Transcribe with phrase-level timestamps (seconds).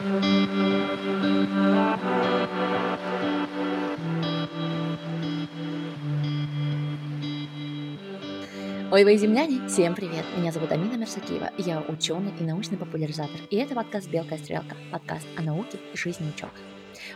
[0.00, 0.06] Ой,
[9.02, 10.24] вы земляне, всем привет!
[10.36, 14.76] Меня зовут Амина Мерсакиева, я ученый и научный популяризатор, и это подкаст «Белка и стрелка»,
[14.92, 16.54] подкаст о науке и жизни ученых.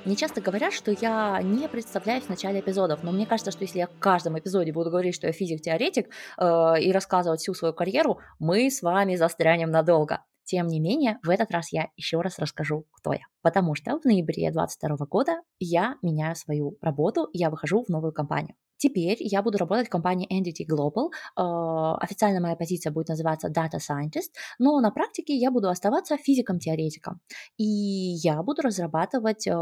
[0.05, 3.79] Мне часто говорят, что я не представляюсь в начале эпизодов, но мне кажется, что если
[3.79, 8.19] я в каждом эпизоде буду говорить, что я физик-теоретик э, и рассказывать всю свою карьеру,
[8.41, 10.25] мы с вами застрянем надолго.
[10.45, 13.27] Тем не менее, в этот раз я еще раз расскажу, кто я.
[13.43, 18.55] Потому что в ноябре 2022 года я меняю свою работу, я выхожу в новую компанию.
[18.83, 21.11] Теперь я буду работать в компании Entity Global.
[21.39, 27.21] Э, официально моя позиция будет называться Data Scientist, но на практике я буду оставаться физиком-теоретиком.
[27.59, 29.53] И я буду разрабатывать э,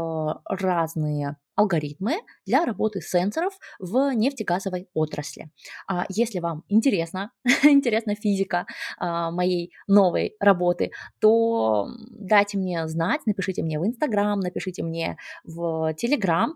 [0.49, 2.13] разные алгоритмы
[2.47, 5.51] для работы сенсоров в нефтегазовой отрасли.
[5.87, 7.31] А если вам интересно,
[7.63, 8.65] интересна физика
[8.97, 15.93] а, моей новой работы, то дайте мне знать, напишите мне в Инстаграм, напишите мне в
[15.93, 16.55] Телеграм.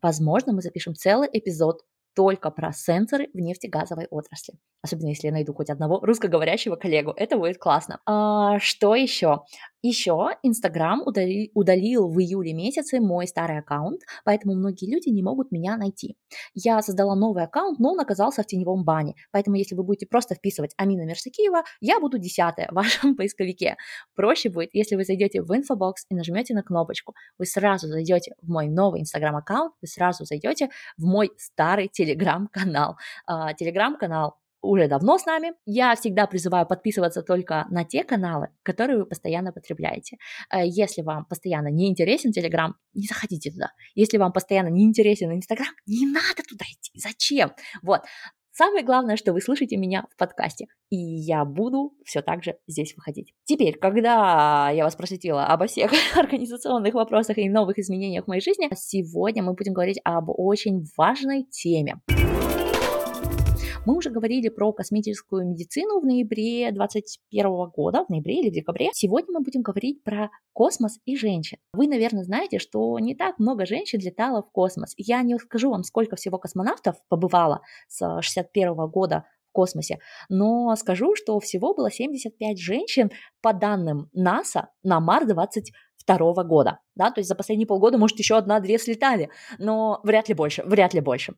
[0.00, 1.82] Возможно, мы запишем целый эпизод
[2.16, 4.54] только про сенсоры в нефтегазовой отрасли.
[4.82, 7.12] Особенно если я найду хоть одного русскоговорящего коллегу.
[7.14, 8.00] Это будет классно.
[8.06, 9.42] А, что еще?
[9.88, 15.52] Еще Инстаграм удали, удалил в июле месяце мой старый аккаунт, поэтому многие люди не могут
[15.52, 16.16] меня найти.
[16.54, 19.14] Я создала новый аккаунт, но он оказался в теневом бане.
[19.30, 23.76] Поэтому если вы будете просто вписывать Амина Мерсакиева, я буду десятая в вашем поисковике.
[24.16, 27.14] Проще будет, если вы зайдете в инфобокс и нажмете на кнопочку.
[27.38, 32.96] Вы сразу зайдете в мой новый Инстаграм аккаунт, вы сразу зайдете в мой старый телеграм-канал.
[33.24, 34.34] А, телеграм-канал
[34.66, 35.52] уже давно с нами.
[35.64, 40.16] Я всегда призываю подписываться только на те каналы, которые вы постоянно потребляете.
[40.52, 43.70] Э, если вам постоянно не интересен Telegram, не заходите туда.
[43.94, 46.92] Если вам постоянно не интересен Instagram, не надо туда идти.
[46.98, 47.52] Зачем?
[47.82, 48.02] Вот.
[48.52, 52.94] Самое главное, что вы слышите меня в подкасте, и я буду все так же здесь
[52.96, 53.34] выходить.
[53.44, 58.70] Теперь, когда я вас просветила обо всех организационных вопросах и новых изменениях в моей жизни,
[58.74, 62.00] сегодня мы будем говорить об очень важной теме.
[63.86, 68.90] Мы уже говорили про косметическую медицину в ноябре 2021 года, в ноябре или в декабре.
[68.92, 71.58] Сегодня мы будем говорить про космос и женщин.
[71.72, 74.92] Вы, наверное, знаете, что не так много женщин летало в космос.
[74.96, 81.14] Я не скажу вам, сколько всего космонавтов побывало с 61 года в космосе, но скажу,
[81.14, 87.28] что всего было 75 женщин по данным НАСА на Марс 22 года, да, то есть
[87.28, 91.36] за последние полгода, может, еще одна-две слетали, но вряд ли больше, вряд ли больше.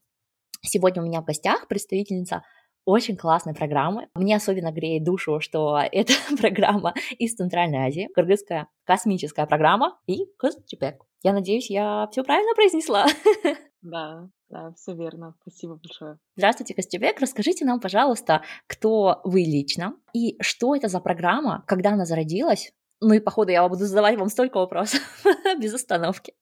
[0.62, 2.42] Сегодня у меня в гостях представительница
[2.84, 4.08] очень классной программы.
[4.14, 11.04] Мне особенно греет душу, что это программа из Центральной Азии, кыргызская космическая программа и Кызчепек.
[11.22, 13.06] Я надеюсь, я все правильно произнесла.
[13.80, 15.36] Да, да, все верно.
[15.42, 16.18] Спасибо большое.
[16.36, 17.20] Здравствуйте, Костюбек.
[17.20, 22.72] Расскажите нам, пожалуйста, кто вы лично и что это за программа, когда она зародилась.
[23.00, 25.00] Ну и, походу, я буду задавать вам столько вопросов
[25.60, 26.34] без остановки.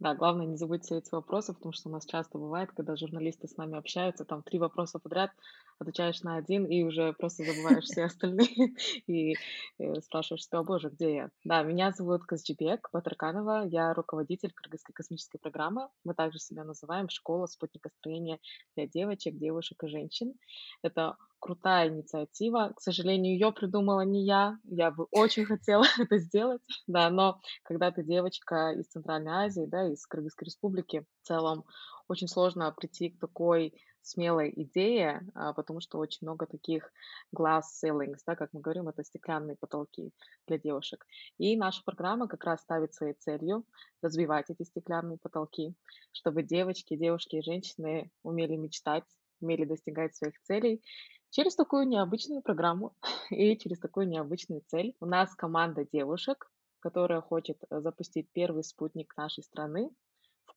[0.00, 3.56] Да, главное не забудьте эти вопросы, потому что у нас часто бывает, когда журналисты с
[3.56, 5.32] нами общаются, там три вопроса подряд,
[5.78, 8.48] отвечаешь на один и уже просто забываешь все остальные
[9.06, 9.34] и
[9.78, 11.30] э, спрашиваешь себя, о боже, где я?
[11.44, 15.88] Да, меня зовут Казджибек Батарканова, я руководитель Кыргызской космической программы.
[16.04, 18.38] Мы также себя называем «Школа спутникостроения
[18.76, 20.34] для девочек, девушек и женщин».
[20.82, 22.72] Это крутая инициатива.
[22.76, 24.58] К сожалению, ее придумала не я.
[24.64, 29.88] Я бы очень хотела это сделать, да, но когда ты девочка из Центральной Азии, да,
[29.88, 31.64] из Кыргызской республики в целом,
[32.08, 33.74] очень сложно прийти к такой
[34.08, 36.92] смелой идее, а, потому что очень много таких
[37.34, 40.12] glass ceilings, да, как мы говорим, это стеклянные потолки
[40.46, 41.06] для девушек.
[41.38, 43.64] И наша программа как раз ставит своей целью
[44.02, 45.74] развивать эти стеклянные потолки,
[46.12, 49.04] чтобы девочки, девушки и женщины умели мечтать,
[49.40, 50.82] умели достигать своих целей
[51.30, 52.94] через такую необычную программу
[53.30, 54.94] и через такую необычную цель.
[55.00, 59.90] У нас команда девушек, которая хочет э, запустить первый спутник нашей страны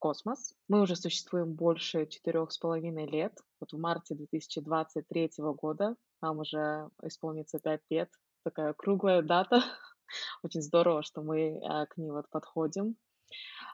[0.01, 0.55] космос.
[0.67, 3.37] Мы уже существуем больше четырех с половиной лет.
[3.59, 8.09] Вот в марте 2023 года нам уже исполнится пять лет.
[8.43, 9.61] Такая круглая дата.
[10.43, 12.95] Очень здорово, что мы э, к ней вот подходим.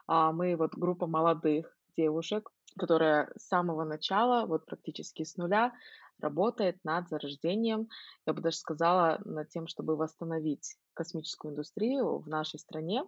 [0.06, 5.72] А мы вот группа молодых девушек, которая с самого начала, вот практически с нуля,
[6.20, 7.88] работает над зарождением,
[8.26, 13.04] я бы даже сказала, над тем, чтобы восстановить космическую индустрию в нашей стране.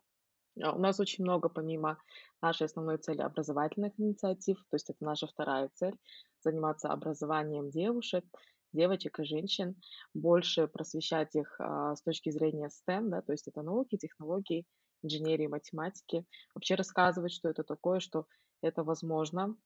[0.62, 1.98] А, у нас очень много, помимо
[2.42, 5.96] нашей основной цели, образовательных инициатив, то есть это наша вторая цель,
[6.40, 8.24] заниматься образованием девушек,
[8.72, 9.80] девочек и женщин,
[10.14, 14.66] больше просвещать их а, с точки зрения STEM, да, то есть это науки, технологии,
[15.02, 16.24] инженерии, математики,
[16.54, 18.26] вообще рассказывать, что это такое, что
[18.62, 19.56] это возможно,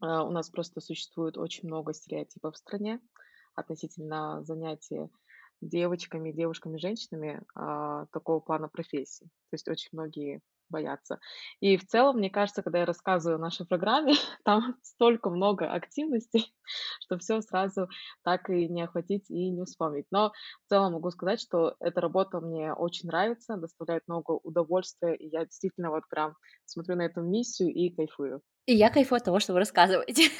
[0.00, 3.00] а, у нас просто существует очень много стереотипов в стране
[3.54, 5.08] относительно занятия
[5.64, 9.26] девочками, девушками, женщинами а, такого плана профессий.
[9.50, 11.20] То есть очень многие боятся.
[11.60, 14.14] И в целом, мне кажется, когда я рассказываю о нашей программе,
[14.44, 16.54] там столько много активностей,
[17.00, 17.88] что все сразу
[18.22, 20.06] так и не охватить и не вспомнить.
[20.10, 20.32] Но
[20.66, 25.44] в целом могу сказать, что эта работа мне очень нравится, доставляет много удовольствия, и я
[25.44, 26.34] действительно вот прям
[26.64, 28.42] смотрю на эту миссию и кайфую.
[28.66, 30.30] И я кайфую от того, что вы рассказываете.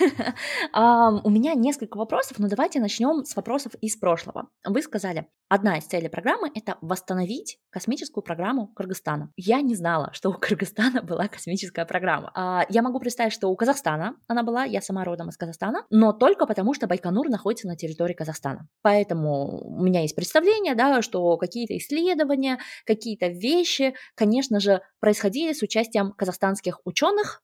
[0.74, 4.48] um, у меня несколько вопросов, но давайте начнем с вопросов из прошлого.
[4.66, 9.30] Вы сказали, одна из целей программы— это восстановить космическую программу Кыргызстана.
[9.36, 12.32] Я не знала, что у Кыргызстана была космическая программа.
[12.34, 16.13] Uh, я могу представить, что у Казахстана она была, я сама родом из Казахстана, но
[16.18, 18.68] только потому, что Байконур находится на территории Казахстана.
[18.82, 25.62] Поэтому у меня есть представление, да, что какие-то исследования, какие-то вещи, конечно же, происходили с
[25.62, 27.42] участием казахстанских ученых,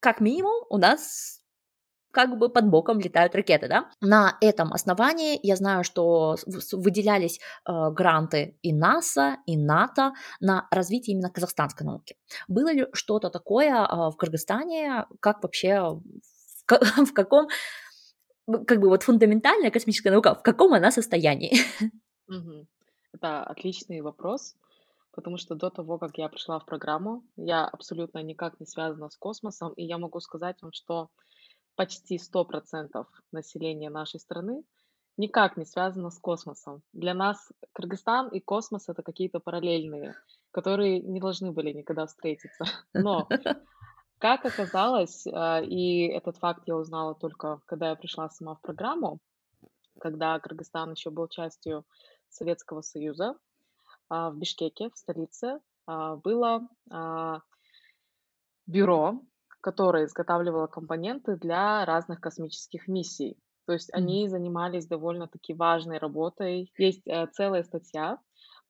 [0.00, 1.40] как минимум у нас
[2.14, 3.90] как бы под боком летают ракеты, да.
[4.00, 6.36] На этом основании я знаю, что
[6.72, 12.16] выделялись э, гранты и НАСА, и НАТО на развитие именно казахстанской науки.
[12.46, 16.00] Было ли что-то такое э, в Кыргызстане, как вообще,
[16.66, 17.48] в, каком,
[18.46, 21.56] как бы вот фундаментальная космическая наука, в каком она состоянии?
[23.12, 24.56] Это отличный вопрос
[25.14, 29.16] потому что до того, как я пришла в программу, я абсолютно никак не связана с
[29.16, 31.08] космосом, и я могу сказать вам, что
[31.76, 34.64] почти 100% населения нашей страны
[35.16, 36.82] никак не связано с космосом.
[36.92, 40.14] Для нас Кыргызстан и космос— это какие-то параллельные,
[40.50, 42.64] которые не должны были никогда встретиться.
[42.92, 43.28] Но,
[44.18, 49.18] как оказалось, а, и этот факт я узнала только, когда я пришла сама в программу,
[50.00, 51.84] когда Кыргызстан еще был частью
[52.28, 53.36] Советского Союза,
[54.08, 57.40] а, в Бишкеке, в столице, а, было а,
[58.66, 59.20] бюро,
[59.60, 63.38] которое изготавливало компоненты для разных космических миссий.
[63.66, 66.70] То есть они занимались довольно-таки важной работой.
[66.76, 68.18] Есть э, целая статья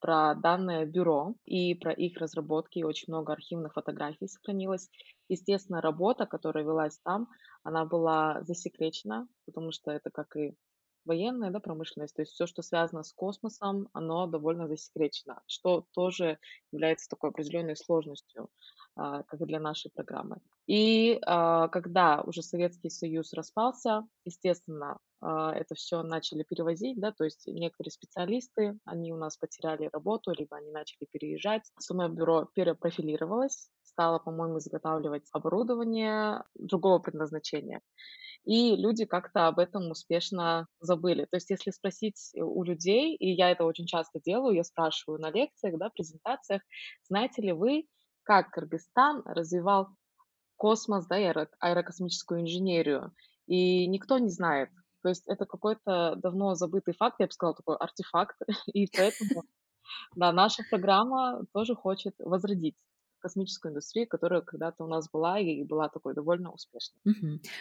[0.04, 4.90] про данное бюро и про их разработки, очень много архивных фотографий сохранилось.
[5.30, 7.26] Естественно, работа, которая велась там,
[7.62, 10.52] она была засекречена, потому что это, как и
[11.06, 16.38] военная, да, промышленность, то есть все, что связано с космосом, оно довольно засекречено, что тоже
[16.70, 18.50] является такой определенной сложностью,
[18.96, 20.36] а, как и для нашей программы.
[20.66, 27.46] И а, когда уже Советский Союз распался, естественно, это все начали перевозить, да, то есть
[27.46, 31.62] некоторые специалисты, они у нас потеряли работу, либо они начали переезжать.
[31.78, 37.80] Самое бюро перепрофилировалось, стало, по-моему, изготавливать оборудование другого предназначения
[38.44, 41.24] и люди как-то об этом успешно забыли.
[41.24, 45.30] То есть если спросить у людей, и я это очень часто делаю, я спрашиваю на
[45.30, 46.62] лекциях, да, презентациях,
[47.08, 47.86] знаете ли вы,
[48.22, 49.88] как Кыргызстан развивал
[50.56, 53.12] космос, да, аэрокосмическую инженерию,
[53.46, 54.70] и никто не знает.
[55.04, 58.36] То есть это какой-то давно забытый факт, я бы сказала, такой артефакт,
[58.72, 59.44] и поэтому,
[60.16, 62.74] да, наша программа тоже хочет возродить
[63.20, 67.00] космическую индустрию, которая когда-то у нас была и была такой довольно успешной.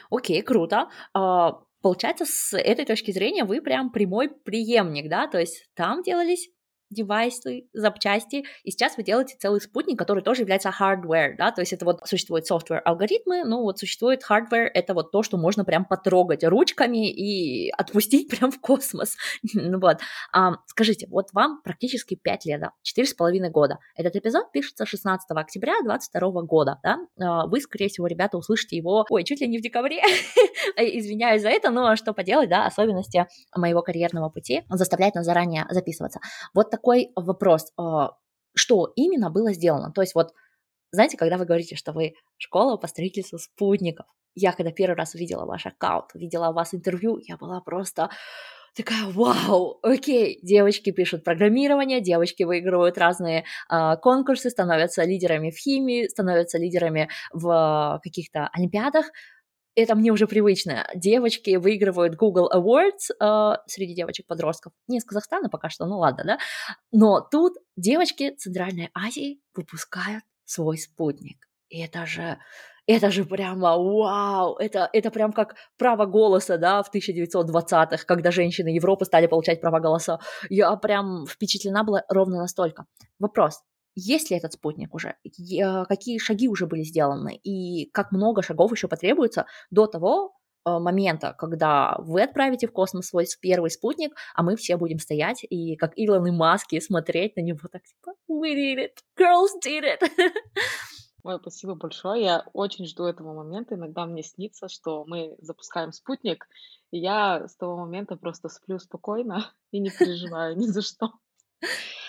[0.10, 0.90] Окей, круто.
[1.14, 5.28] А, получается, с этой точки зрения вы прям прямой преемник, да?
[5.28, 6.50] То есть там делались
[6.94, 11.74] девайсы, запчасти, и сейчас вы делаете целый спутник, который тоже является hardware, да, то есть
[11.74, 15.86] это вот существует software алгоритмы, ну вот существует hardware, это вот то, что можно прям
[15.86, 19.16] потрогать ручками и отпустить прям в космос,
[19.54, 19.98] ну вот.
[20.32, 23.80] А, скажите, вот вам практически 5 лет, да, 4,5 года.
[23.96, 29.06] Этот эпизод пишется 16 октября 2022 года, да, а, вы, скорее всего, ребята, услышите его,
[29.10, 30.02] ой, чуть ли не в декабре,
[30.78, 36.20] извиняюсь за это, но что поделать, да, особенности моего карьерного пути заставляют нас заранее записываться.
[36.54, 38.12] Вот так такой вопрос, а,
[38.56, 39.92] что именно было сделано?
[39.94, 40.34] То есть вот,
[40.92, 45.46] знаете, когда вы говорите, что вы школа по строительству спутников, я когда первый раз увидела
[45.46, 48.10] ваш аккаунт, увидела у вас интервью, я была просто
[48.76, 56.08] такая, вау, окей, девочки пишут программирование, девочки выигрывают разные э, конкурсы, становятся лидерами в химии,
[56.08, 59.06] становятся лидерами в каких-то олимпиадах,
[59.76, 60.88] это мне уже привычно.
[60.96, 64.74] Девочки выигрывают Google Awards э, среди девочек-подростков.
[64.88, 66.38] Не из Казахстана пока что, ну ладно, да?
[66.92, 71.48] Но тут девочки Центральной Азии выпускают свой спутник.
[71.70, 72.38] И это же,
[72.86, 74.56] это же прямо вау!
[74.58, 79.80] Это, это прям как право голоса, да, в 1920-х, когда женщины Европы стали получать право
[79.80, 80.20] голоса.
[80.50, 82.86] Я прям впечатлена была ровно настолько.
[83.20, 83.64] Вопрос,
[83.96, 85.16] есть ли этот спутник уже,
[85.62, 90.36] а, какие шаги уже были сделаны и как много шагов еще потребуется до того
[90.66, 95.44] а, момента, когда вы отправите в космос свой первый спутник, а мы все будем стоять
[95.50, 98.98] и как Илон и Маски смотреть на него так типа «We did it!
[99.18, 100.10] Girls did it!»
[101.24, 102.22] Ой, спасибо большое.
[102.22, 103.76] Я очень жду этого момента.
[103.76, 106.48] Иногда мне снится, что мы запускаем спутник,
[106.92, 111.14] И я с того момента просто сплю спокойно и не переживаю ни за что.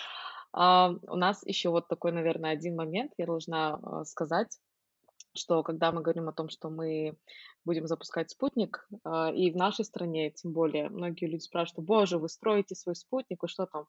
[0.57, 4.57] А, у нас еще вот такой, наверное, один момент я должна а, сказать,
[5.33, 7.17] что когда мы говорим о том, что мы
[7.65, 12.29] будем запускать спутник, а, и в нашей стране, тем более, многие люди спрашивают, боже, вы
[12.29, 13.87] строите свой спутник, вы что там,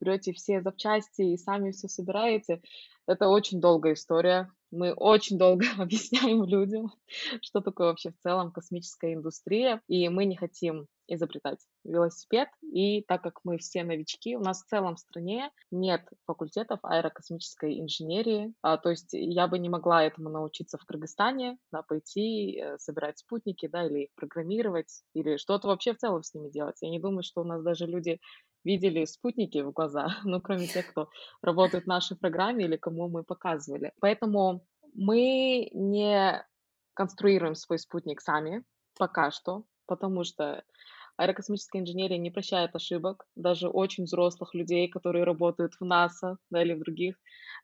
[0.00, 2.62] берете все запчасти и сами все собираете.
[3.06, 4.50] Это очень долгая история.
[4.70, 6.94] Мы очень долго объясняем людям,
[7.42, 12.48] что такое вообще в целом космическая индустрия, и мы не хотим изобретать велосипед.
[12.62, 17.80] И так как мы все новички, у нас в целом в стране нет факультетов аэрокосмической
[17.80, 18.52] инженерии.
[18.62, 23.18] А, то есть я бы не могла этому научиться в Кыргызстане, да, пойти э, собирать
[23.18, 26.76] спутники, да, или их программировать, или что-то вообще в целом с ними делать.
[26.80, 28.20] Я не думаю, что у нас даже люди
[28.64, 31.08] видели спутники в глаза, ну, кроме тех, кто
[31.42, 33.92] работает в нашей программе или кому мы показывали.
[34.00, 36.44] Поэтому мы не
[36.94, 38.64] конструируем свой спутник сами
[38.98, 40.64] пока что, потому что
[41.16, 46.74] Аэрокосмическая инженерия не прощает ошибок, даже очень взрослых людей, которые работают в НАСА да, или
[46.74, 47.16] в других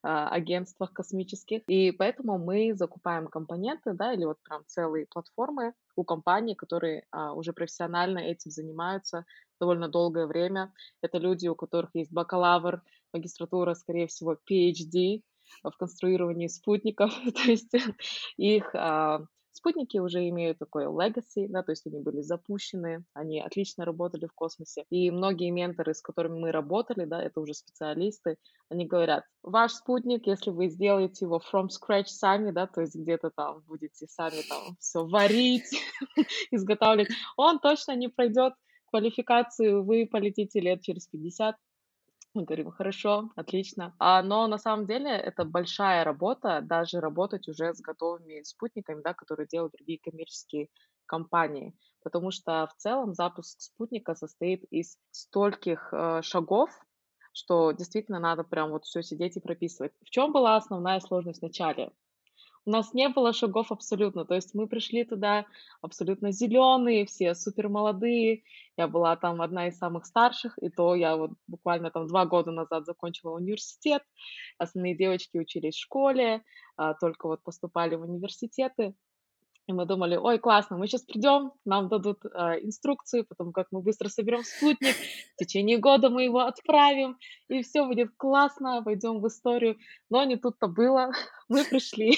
[0.03, 1.63] а, агентствах космических.
[1.69, 7.35] И поэтому мы закупаем компоненты, да, или вот прям целые платформы у компаний, которые а,
[7.35, 9.27] уже профессионально этим занимаются
[9.61, 10.73] довольно долгое время.
[11.03, 12.83] Это люди, у которых есть бакалавр,
[13.13, 15.23] магистратура, скорее всего, PhD
[15.63, 17.13] в конструировании спутников.
[17.35, 17.73] То есть
[18.37, 23.85] их а, Спутники уже имеют такой legacy, да, то есть они были запущены, они отлично
[23.85, 24.85] работали в космосе.
[24.91, 28.39] И многие менторы, с которыми мы работали, да, это уже специалисты,
[28.71, 33.31] они говорят, ваш спутник, если вы сделаете его from scratch сами, да, то есть где-то
[33.31, 35.71] там будете сами там все варить,
[36.51, 38.55] изготавливать, он точно не пройдет
[38.87, 41.57] квалификацию, вы полетите лет через 50,
[42.35, 43.95] мы говорим, хорошо, отлично.
[43.99, 49.15] А, но на самом деле это большая работа, даже работать уже с готовыми спутниками, да,
[49.15, 50.69] которые делают другие коммерческие
[51.07, 51.75] компании.
[52.03, 56.71] Потому что в целом запуск спутника состоит из стольких э, шагов,
[57.33, 59.93] что действительно надо прям вот все сидеть и прописывать.
[60.05, 61.93] В чем была основная сложность в начале?
[62.65, 64.25] У нас не было шагов абсолютно.
[64.25, 65.47] То есть мы пришли туда
[65.81, 68.45] абсолютно зеленые, все супер молодые.
[68.77, 72.53] Я была там одна из самых старших, и то я вот буквально там два года
[72.53, 74.03] назад закончила университет.
[74.59, 76.43] Остальные девочки учились в школе,
[76.77, 78.95] а, только вот поступали в университеты.
[79.69, 82.29] И мы думали, ой, классно, мы сейчас придем, нам дадут э,
[82.63, 84.97] инструкцию, потому как мы быстро соберем спутник,
[85.35, 87.17] в течение года мы его отправим,
[87.47, 89.77] и все будет классно, пойдем в историю.
[90.11, 91.13] Но не тут-то было,
[91.49, 92.17] мы пришли,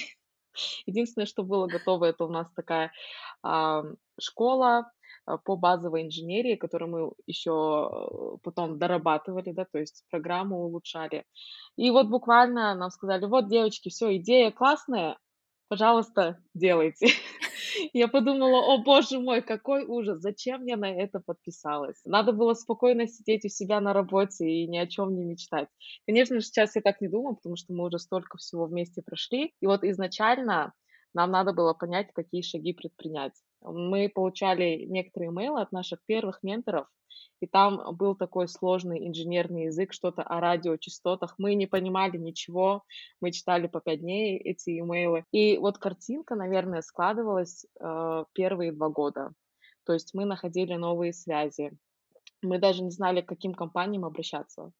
[0.86, 2.92] Единственное, что было готово, это у нас такая
[3.42, 3.84] а,
[4.20, 4.90] школа
[5.26, 11.24] а, по базовой инженерии, которую мы еще э, потом дорабатывали, да, то есть программу улучшали.
[11.76, 15.18] И вот буквально нам сказали, вот, девочки, все, идея классная,
[15.68, 17.08] пожалуйста, делайте.
[17.92, 22.00] Я подумала, о боже мой, какой ужас, зачем я на это подписалась?
[22.04, 25.68] Надо было спокойно сидеть у себя на работе и ни о чем не мечтать.
[26.06, 29.54] Конечно сейчас я так не думаю, потому что мы уже столько всего вместе прошли.
[29.60, 30.72] И вот изначально
[31.14, 33.32] нам надо было понять, какие шаги предпринять.
[33.64, 36.86] Мы получали некоторые имейлы от наших первых менторов,
[37.40, 41.34] и там был такой сложный инженерный язык, что-то о радиочастотах.
[41.38, 42.84] Мы не понимали ничего,
[43.20, 45.24] мы читали по пять дней эти имейлы.
[45.32, 49.32] И вот картинка, наверное, складывалась э, первые два года.
[49.84, 51.72] То есть мы находили новые связи.
[52.44, 54.72] Мы даже не знали, к каким компаниям обращаться.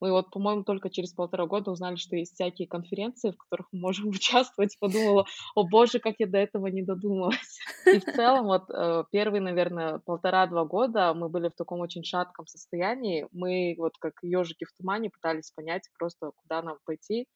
[0.00, 3.80] Мы вот, по-моему, только через полтора года узнали, что есть всякие конференции, в которых мы
[3.80, 4.76] можем участвовать.
[4.78, 7.58] Подумала, о боже, как я до этого не додумалась.
[7.86, 12.46] И в целом вот э, первые, наверное, полтора-два года мы были в таком очень шатком
[12.46, 13.26] состоянии.
[13.32, 17.26] Мы вот как ежики в тумане пытались понять просто, куда нам пойти,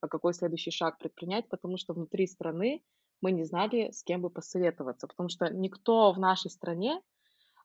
[0.00, 2.82] а какой следующий шаг предпринять, потому что внутри страны
[3.22, 7.00] мы не знали, с кем бы посоветоваться, потому что никто в нашей стране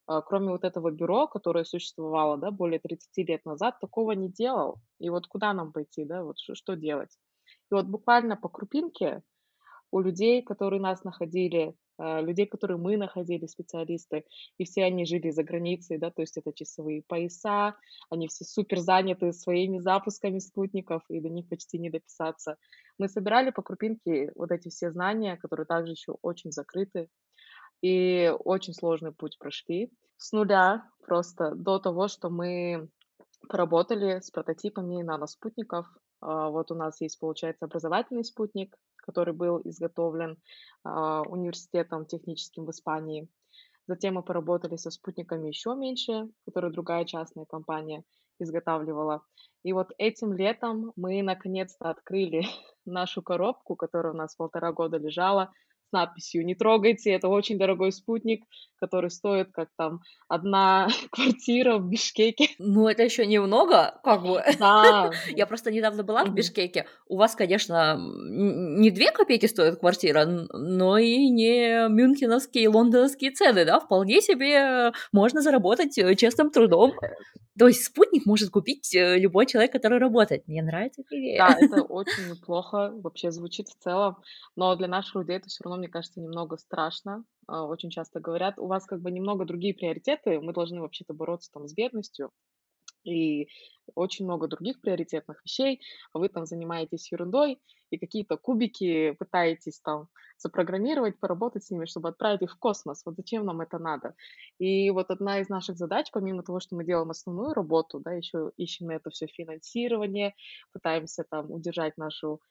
[0.07, 4.77] кроме вот этого бюро, которое существовало, да, более 30 лет назад, такого не делал.
[4.99, 7.17] И вот куда нам пойти, да, вот что делать?
[7.71, 9.23] И вот буквально по крупинке
[9.91, 14.25] у людей, которые нас находили, а, людей, которые мы находили, специалисты,
[14.57, 17.75] и все они жили за границей, да, то есть это часовые пояса,
[18.09, 22.57] они все супер заняты своими запусками спутников, и до них почти не дописаться.
[22.97, 27.07] Мы собирали по крупинке вот эти все знания, которые также еще очень закрыты,
[27.81, 29.91] и очень сложный путь прошли.
[30.17, 32.89] С нуля просто до того, что мы
[33.47, 35.87] поработали с прототипами наноспутников.
[36.21, 40.37] А, вот у нас есть, получается, образовательный спутник, который был изготовлен
[40.83, 43.29] а, университетом техническим в Испании.
[43.87, 48.03] Затем мы поработали со спутниками еще меньше, которые другая частная компания
[48.39, 49.23] изготавливала.
[49.63, 52.43] И вот этим летом мы наконец-то открыли
[52.85, 55.51] нашу коробку, которая у нас полтора года лежала,
[55.89, 58.43] с надписью «Не трогайте, это очень дорогой спутник,
[58.77, 62.49] который стоит как там одна квартира в Бишкеке».
[62.59, 64.41] Ну, это еще немного, как бы.
[64.59, 65.11] Да.
[65.35, 66.85] Я просто недавно была в Бишкеке.
[67.07, 73.79] У вас, конечно, не две копейки стоит квартира, но и не мюнхеновские, лондонские цены, да,
[73.79, 76.93] вполне себе можно заработать э, честным трудом.
[77.57, 80.45] То есть спутник может купить э, любой человек, который работает.
[80.47, 81.37] Мне нравится эта идея.
[81.37, 84.17] Да, это очень неплохо вообще звучит в целом,
[84.57, 87.25] но для наших людей это все равно, мне кажется, немного страшно.
[87.47, 91.51] А, очень часто говорят, у вас как бы немного другие приоритеты, мы должны вообще-то бороться
[91.51, 92.31] там с бедностью,
[93.05, 93.47] и
[93.93, 95.79] очень много других приоритетных вещей,
[96.11, 102.09] а вы там занимаетесь ерундой и какие-то кубики пытаетесь там запрограммировать, поработать с ними, чтобы
[102.09, 103.03] отправить их в космос.
[103.05, 104.15] Вот зачем нам это надо?
[104.57, 108.51] И вот одна из наших задач, помимо того, что мы делаем основную работу, да, еще
[108.57, 110.33] ищем это все финансирование,
[110.73, 112.41] пытаемся там удержать нашу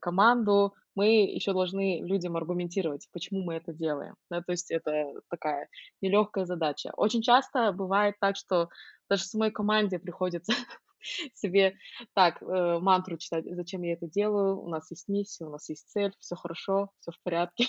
[0.00, 4.14] команду, мы еще должны людям аргументировать, почему мы это делаем.
[4.30, 5.68] Да, то есть это такая
[6.00, 6.92] нелегкая задача.
[6.96, 8.68] Очень часто бывает так, что
[9.08, 10.52] даже самой команде приходится
[11.34, 11.76] себе
[12.14, 15.88] так э, мантру читать, зачем я это делаю, у нас есть миссия, у нас есть
[15.88, 17.66] цель, все хорошо, все в порядке.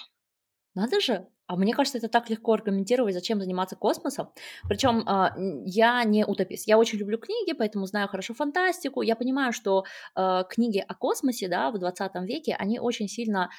[0.76, 1.28] Надо же!
[1.46, 4.30] А мне кажется, это так легко аргументировать, зачем заниматься космосом.
[4.68, 6.68] Причем а, я не утопист.
[6.68, 9.02] Я очень люблю книги, поэтому знаю хорошо фантастику.
[9.02, 9.84] Я понимаю, что
[10.16, 13.50] а, книги о космосе да, в 20 веке, они очень сильно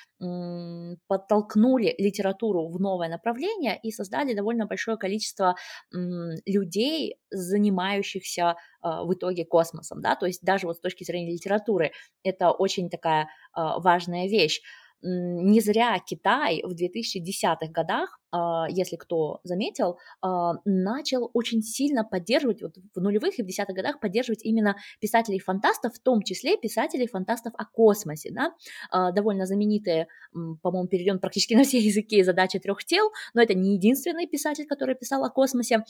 [1.06, 5.56] подтолкнули литературу в новое направление и создали довольно большое количество
[5.92, 10.00] людей, занимающихся а, в итоге космосом.
[10.00, 10.16] Да?
[10.16, 11.92] То есть даже вот с точки зрения литературы
[12.22, 14.62] это очень такая важная вещь
[15.02, 22.62] не зря Китай в 2010-х годах, а, если кто заметил, а, начал очень сильно поддерживать,
[22.62, 27.64] вот в нулевых и в десятых годах поддерживать именно писателей-фантастов, в том числе писателей-фантастов о
[27.64, 28.54] космосе, да,
[28.90, 33.74] а, довольно знаменитые, по-моему, переведен практически на все языки задача трех тел, но это не
[33.74, 35.84] единственный писатель, который писал о космосе,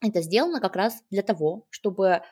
[0.00, 2.22] это сделано как раз для того, чтобы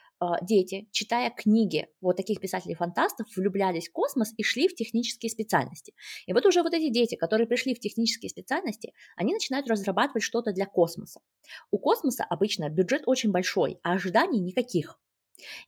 [0.43, 5.95] дети, читая книги вот таких писателей-фантастов, влюблялись в космос и шли в технические специальности.
[6.27, 10.53] И вот уже вот эти дети, которые пришли в технические специальности, они начинают разрабатывать что-то
[10.53, 11.21] для космоса.
[11.71, 14.99] У космоса обычно бюджет очень большой, а ожиданий никаких.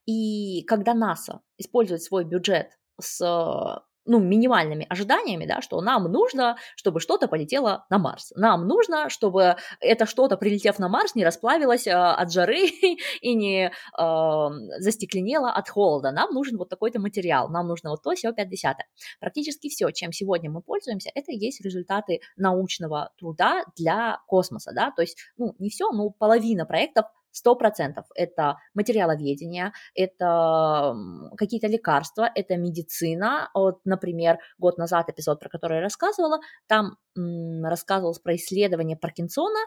[0.06, 7.00] И когда НАСА использует свой бюджет с ну, минимальными ожиданиями, да, что нам нужно, чтобы
[7.00, 8.32] что-то полетело на Марс.
[8.36, 12.66] Нам нужно, чтобы это что-то, прилетев на Марс, не расплавилось э, от жары
[13.20, 16.10] и не э, застекленело от холода.
[16.10, 18.76] Нам нужен вот такой-то материал, нам нужно вот то, все, 50
[19.20, 24.90] Практически все, чем сегодня мы пользуемся, это и есть результаты научного труда для космоса, да,
[24.90, 30.94] то есть, ну, не все, но половина проектов Сто процентов это материаловедение, это
[31.36, 33.50] какие-то лекарства, это медицина.
[33.54, 39.58] Вот, например, год назад эпизод, про который я рассказывала, там рассказывалось про исследование Паркинсона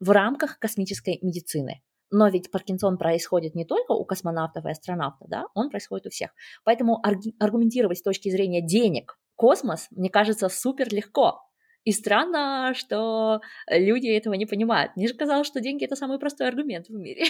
[0.00, 1.82] в рамках космической медицины.
[2.10, 6.30] Но ведь Паркинсон происходит не только у космонавтов и астронавтов, да, он происходит у всех.
[6.64, 7.00] Поэтому
[7.38, 11.42] аргументировать с точки зрения денег космос, мне кажется, супер легко.
[11.84, 14.96] И странно, что люди этого не понимают.
[14.96, 17.26] Мне же казалось, что деньги это самый простой аргумент в мире.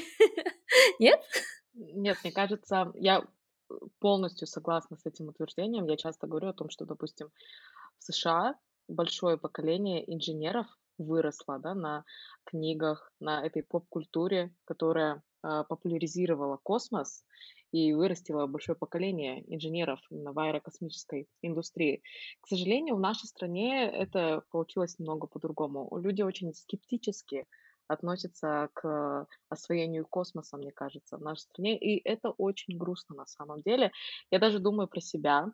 [0.99, 1.21] Нет?
[1.75, 3.25] Нет, мне кажется, я
[3.99, 5.87] полностью согласна с этим утверждением.
[5.87, 7.31] Я часто говорю о том, что, допустим,
[7.99, 8.55] в США
[8.89, 10.67] большое поколение инженеров
[10.99, 12.05] выросло да, на
[12.45, 17.25] книгах, на этой поп-культуре, которая э, популяризировала космос
[17.73, 22.03] и вырастила большое поколение инженеров именно в аэрокосмической индустрии.
[22.41, 25.89] К сожалению, в нашей стране это получилось немного по-другому.
[25.99, 27.47] Люди очень скептически
[27.89, 33.61] относятся к освоению космоса, мне кажется, в нашей стране, и это очень грустно на самом
[33.63, 33.91] деле.
[34.31, 35.53] Я даже думаю про себя.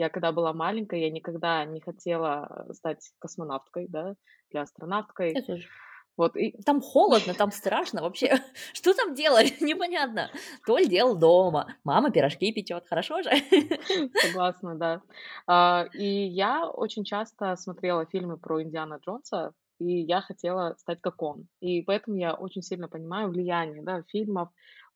[0.00, 4.14] Я когда была маленькая, я никогда не хотела стать космонавткой, да,
[4.50, 5.34] для астронавткой.
[5.34, 5.68] Я тоже.
[6.16, 6.52] Вот, и...
[6.64, 8.38] Там холодно, там страшно вообще.
[8.72, 9.60] Что там делать?
[9.60, 10.30] Непонятно.
[10.64, 13.30] Толь делал дома, мама пирожки печет, хорошо же?
[14.22, 15.02] Согласна, да.
[15.46, 21.20] А, и я очень часто смотрела фильмы про Индиана Джонса, и я хотела стать как
[21.20, 21.46] он.
[21.60, 24.48] И поэтому я очень сильно понимаю влияние да, фильмов,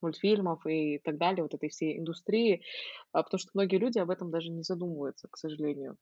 [0.04, 2.62] мультфильмов и так далее, вот этой всей индустрии,
[3.12, 5.96] а, потому что многие люди об этом даже не задумываются, к сожалению.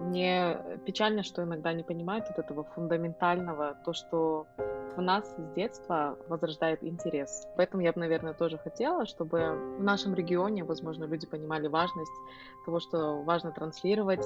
[0.00, 4.46] Мне печально, что иногда не понимают вот этого фундаментального, то, что
[4.96, 7.46] в нас с детства возрождает интерес.
[7.56, 12.12] Поэтому я бы, наверное, тоже хотела, чтобы в нашем регионе, возможно, люди понимали важность
[12.64, 14.24] того, что важно транслировать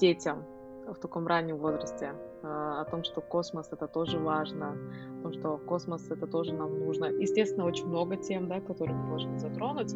[0.00, 0.44] детям
[0.86, 4.76] в таком раннем возрасте, а, о том, что космос это тоже важно,
[5.20, 7.06] о том, что космос это тоже нам нужно.
[7.06, 9.94] Естественно, очень много тем, да, которые мы должны затронуть,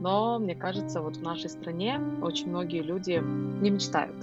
[0.00, 3.22] но мне кажется, вот в нашей стране очень многие люди
[3.62, 4.16] не мечтают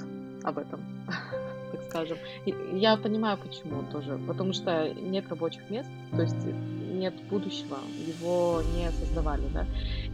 [0.43, 0.79] об этом.
[1.71, 2.17] так скажем.
[2.45, 4.19] Я понимаю, почему тоже.
[4.27, 6.35] Потому что нет рабочих мест, то есть
[6.97, 9.65] нет будущего, его не создавали, да.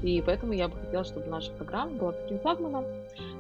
[0.04, 2.86] И поэтому я бы хотела, чтобы наша программа была таким флагманом,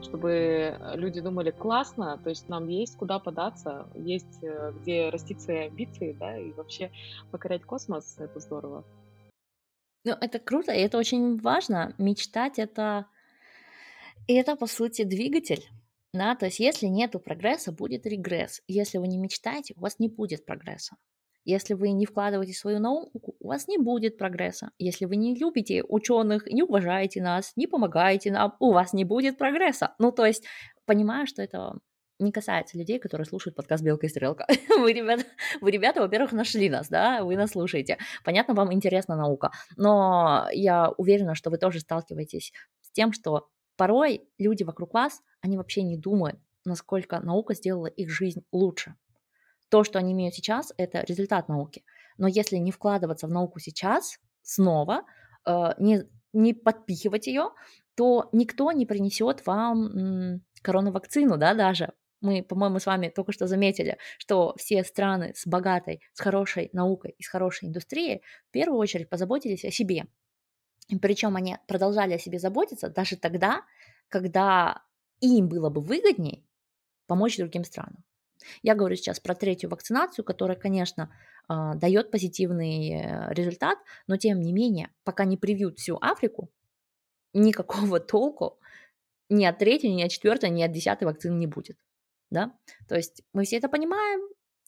[0.02, 5.68] чтобы люди думали классно, то есть нам есть куда податься, есть э, где растить свои
[5.68, 6.92] амбиции, да, и вообще
[7.32, 8.84] покорять космос, это здорово.
[10.06, 11.94] Ну, это круто, и это очень важно.
[11.98, 13.06] Мечтать это,
[14.28, 15.64] и это по сути двигатель.
[16.14, 18.62] Да, то есть если нету прогресса, будет регресс.
[18.68, 20.96] Если вы не мечтаете, у вас не будет прогресса.
[21.46, 24.72] Если вы не вкладываете свою науку, у вас не будет прогресса.
[24.78, 29.38] Если вы не любите ученых, не уважаете нас, не помогаете нам, у вас не будет
[29.38, 29.94] прогресса.
[30.00, 30.46] Ну, то есть,
[30.86, 31.80] понимаю, что это
[32.20, 34.48] не касается людей, которые слушают подкаст «Белка и стрелка».
[34.80, 35.24] Вы, ребята,
[35.62, 37.98] вы, ребята, во-первых, нашли нас, да, вы нас слушаете.
[38.24, 44.28] Понятно, вам интересна наука, но я уверена, что вы тоже сталкиваетесь с тем, что порой
[44.38, 48.96] люди вокруг вас, они вообще не думают, насколько наука сделала их жизнь лучше.
[49.74, 51.84] То, что они имеют сейчас, это результат науки.
[52.20, 55.02] Но если не вкладываться в науку сейчас, снова,
[55.48, 57.50] э, не, не подпихивать ее,
[57.96, 61.94] то никто не принесет вам коронавакцину, да, даже.
[62.22, 67.16] Мы, по-моему, с вами только что заметили, что все страны с богатой, с хорошей наукой
[67.18, 70.06] и с хорошей индустрией в первую очередь позаботились о себе.
[71.02, 73.64] Причем они продолжали о себе заботиться даже тогда,
[74.08, 74.84] когда
[75.20, 76.44] им было бы выгоднее
[77.08, 78.04] помочь другим странам.
[78.62, 81.14] Я говорю сейчас про третью вакцинацию, которая, конечно,
[81.48, 86.50] а, дает позитивный э, результат, но тем не менее, пока не привьют всю Африку,
[87.34, 88.60] никакого толку
[89.30, 91.78] ни от третьей, ни от четвертой, ни от десятой вакцины не будет.
[92.30, 92.54] Да?
[92.88, 94.22] То есть мы все это понимаем,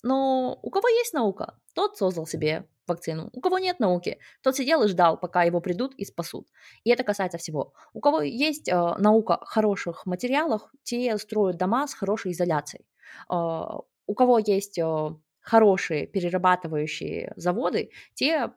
[0.03, 3.29] но у кого есть наука, тот создал себе вакцину.
[3.33, 6.47] У кого нет науки, тот сидел и ждал, пока его придут и спасут.
[6.83, 7.73] И это касается всего.
[7.93, 12.85] У кого есть э, наука хороших материалах, те строят дома с хорошей изоляцией.
[13.29, 18.51] А, у кого есть а, хорошие перерабатывающие заводы, те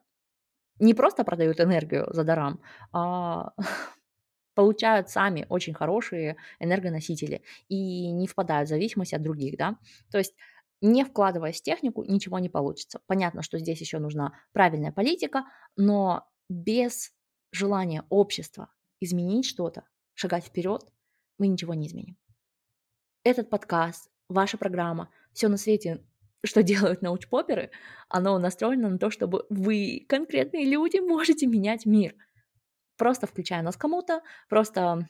[0.78, 2.60] не просто продают энергию за даром,
[2.92, 3.52] а
[4.54, 9.76] получают сами очень хорошие энергоносители и не впадают в зависимость от других, да.
[10.10, 10.34] То есть
[10.80, 13.00] не вкладываясь в технику, ничего не получится.
[13.06, 15.44] Понятно, что здесь еще нужна правильная политика,
[15.76, 17.12] но без
[17.52, 19.84] желания общества изменить что-то,
[20.14, 20.82] шагать вперед,
[21.38, 22.16] мы ничего не изменим.
[23.24, 26.02] Этот подкаст ваша программа, все на свете,
[26.44, 27.70] что делают научпоперы,
[28.08, 32.14] оно настроено на то, чтобы вы, конкретные люди, можете менять мир.
[32.96, 35.08] Просто включая нас кому-то, просто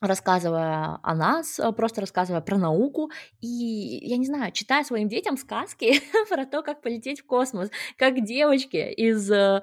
[0.00, 6.00] рассказывая о нас, просто рассказывая про науку и, я не знаю, читая своим детям сказки
[6.28, 9.62] про то, как полететь в космос, как девочки из э,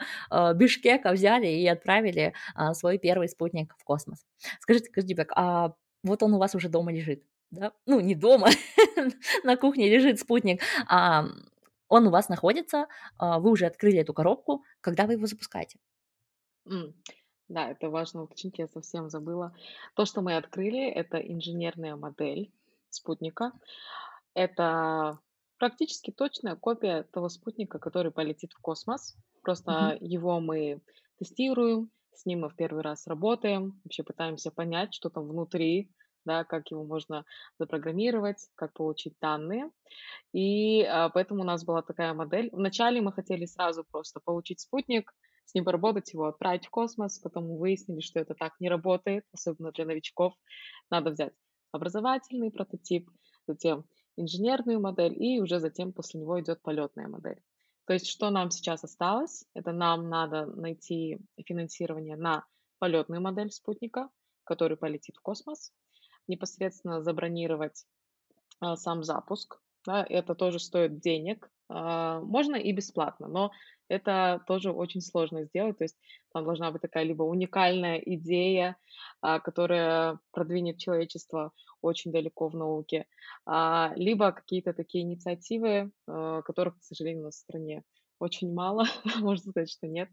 [0.55, 4.25] Бишкека взяли и отправили э, свой первый спутник в космос.
[4.59, 8.49] Скажите, Каздибек, а вот он у вас уже дома лежит да, ну не дома,
[9.43, 11.25] на кухне лежит спутник, а
[11.87, 12.87] он у вас находится,
[13.17, 15.79] а, вы уже открыли эту коробку, когда вы его запускаете?
[16.69, 16.93] М,
[17.49, 19.53] Да, это важно уточнить, я совсем забыла.
[19.95, 22.51] То, что мы открыли, это инженерная модель
[22.89, 23.51] спутника.
[24.35, 25.19] Это
[25.59, 29.17] практически точная копия того спутника, который полетит в космос.
[29.41, 30.81] Просто его мы
[31.19, 35.91] тестируем, с ним мы в первый раз работаем, вообще пытаемся понять, что там внутри,
[36.25, 37.25] да, как его можно
[37.59, 39.69] запрограммировать, как получить данные.
[40.31, 42.49] И а, поэтому у нас была такая модель.
[42.51, 45.13] Вначале мы хотели сразу просто получить спутник,
[45.45, 49.71] с ним поработать, его отправить в космос, потом выяснили, что это так не работает, особенно
[49.71, 50.33] для новичков.
[50.89, 51.33] Надо взять
[51.71, 53.09] образовательный прототип,
[53.47, 57.41] затем инженерную модель, и уже затем после него идет полетная модель.
[57.85, 59.45] То есть что нам сейчас осталось?
[59.53, 62.45] Это нам надо найти финансирование на
[62.79, 64.09] полетную модель спутника,
[64.45, 65.73] который полетит в космос
[66.27, 67.85] непосредственно забронировать
[68.59, 69.59] а, сам запуск.
[69.85, 71.49] Это тоже стоит денег.
[71.69, 73.51] А, можно и бесплатно, но
[73.89, 75.77] это тоже очень сложно сделать.
[75.77, 75.97] То есть
[76.33, 78.77] там должна быть такая либо уникальная идея,
[79.21, 83.05] а, которая продвинет человечество очень далеко в науке,
[83.45, 87.83] либо какие-то такие инициативы, которых, к сожалению, у нас в стране
[88.23, 88.85] очень мало,
[89.19, 90.09] можно сказать, что нет.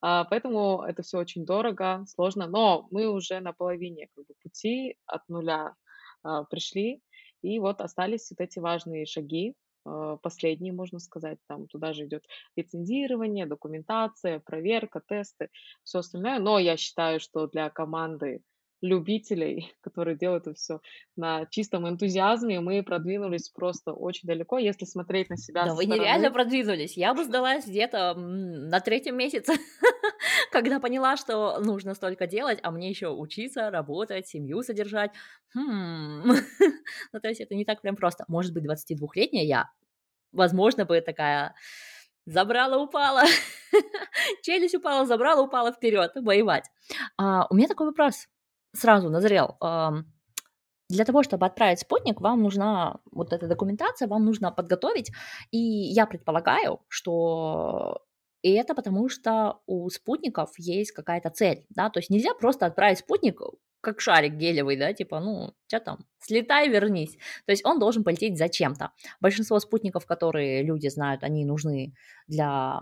[0.00, 4.96] А, поэтому это все очень дорого, сложно, но мы уже на половине как бы, пути
[5.06, 5.74] от нуля
[6.22, 7.00] а, пришли,
[7.42, 9.54] и вот остались вот эти важные шаги,
[9.84, 12.24] а, последние, можно сказать, там туда же идет
[12.56, 15.50] лицензирование, документация, проверка, тесты,
[15.82, 16.38] все остальное.
[16.38, 18.42] Но я считаю, что для команды
[18.84, 20.80] любителей, которые делают это все
[21.16, 22.60] на чистом энтузиазме.
[22.60, 24.58] Мы продвинулись просто очень далеко.
[24.58, 26.96] Если смотреть на себя Да вы нереально стороны, продвинулись.
[26.96, 29.54] Я бы сдалась где-то на третьем месяце,
[30.52, 35.10] когда поняла, что нужно столько делать, а мне еще учиться, работать, семью содержать.
[35.54, 36.32] Хм.
[37.12, 38.24] Ну, то есть это не так прям просто.
[38.28, 39.70] Может быть, 22-летняя я,
[40.32, 41.54] возможно, бы такая
[42.26, 43.22] забрала, упала,
[44.42, 46.70] челюсть упала, забрала, упала вперед, воевать.
[47.16, 48.26] А, у меня такой вопрос
[48.74, 49.56] сразу назрел.
[50.90, 55.10] Для того, чтобы отправить спутник, вам нужна вот эта документация, вам нужно подготовить.
[55.50, 58.02] И я предполагаю, что
[58.42, 62.98] и это потому, что у спутников есть какая-то цель, да, то есть нельзя просто отправить
[62.98, 63.40] спутник
[63.80, 67.16] как шарик гелевый, да, типа, ну, что там, слетай, вернись.
[67.46, 68.90] То есть он должен полететь зачем-то.
[69.20, 71.94] Большинство спутников, которые люди знают, они нужны
[72.26, 72.80] для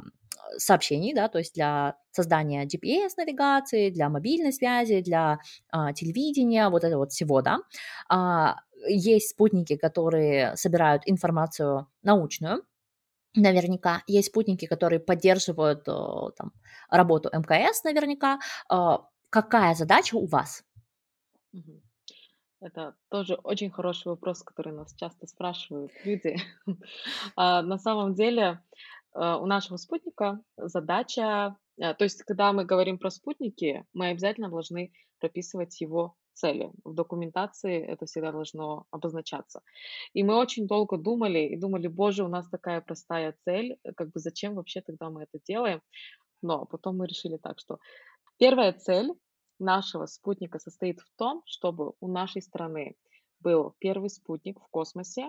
[0.59, 5.39] сообщений, да, то есть для создания GPS-навигации, для мобильной связи, для
[5.71, 7.59] а, телевидения, вот этого вот всего, да.
[8.09, 12.65] А, есть спутники, которые собирают информацию научную,
[13.35, 14.03] наверняка.
[14.07, 16.53] Есть спутники, которые поддерживают там,
[16.91, 18.39] работу МКС, наверняка.
[18.69, 20.65] А, какая задача у вас?
[22.61, 26.37] Это тоже очень хороший вопрос, который нас часто спрашивают люди.
[27.37, 28.61] А, На самом деле
[29.15, 34.93] у нашего спутника задача, э, то есть когда мы говорим про спутники, мы обязательно должны
[35.21, 36.71] прописывать его цели.
[36.85, 39.63] В документации это всегда должно обозначаться.
[40.15, 44.11] И мы очень долго думали и думали, боже, у нас такая простая цель, э, как
[44.11, 45.83] бы зачем вообще тогда мы это делаем?
[46.43, 47.79] Но потом мы решили так, что
[48.39, 49.13] первая цель
[49.59, 52.97] нашего спутника состоит в том, чтобы у нашей страны
[53.41, 55.29] был первый спутник в космосе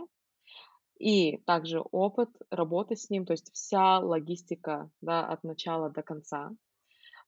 [0.98, 6.52] и также опыт работы с ним, то есть вся логистика да, от начала до конца,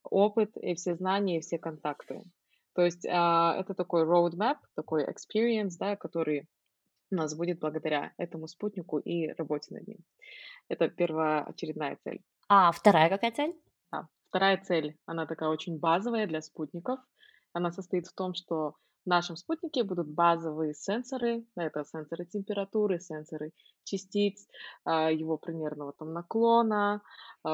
[0.04, 2.24] опыт и все знания и все контакты.
[2.74, 6.48] То есть а, это такой roadmap, такой experience, да, который
[7.12, 9.98] у нас будет благодаря этому спутнику и работе над ним.
[10.68, 12.22] Это первоочередная цель.
[12.50, 13.56] А вторая какая цель?
[13.92, 14.08] Да.
[14.30, 17.00] Вторая цель, она такая очень базовая для спутников.
[17.54, 18.76] Она состоит в том, что
[19.06, 23.52] в нашем спутнике будут базовые сенсоры, это сенсоры температуры, сенсоры
[23.84, 24.48] частиц,
[24.84, 27.02] а, его примерного там наклона.